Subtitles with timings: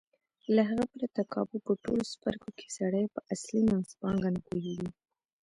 [0.55, 4.89] له هغه پرته کابو په ټولو څپرکو کې سړی په اصلي منځپانګه نه پوهېږي.